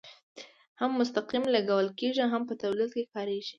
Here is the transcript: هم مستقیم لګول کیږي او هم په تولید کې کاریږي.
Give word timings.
هم 0.79 0.91
مستقیم 0.99 1.43
لګول 1.55 1.87
کیږي 1.99 2.19
او 2.23 2.29
هم 2.33 2.43
په 2.49 2.53
تولید 2.61 2.89
کې 2.95 3.03
کاریږي. 3.13 3.49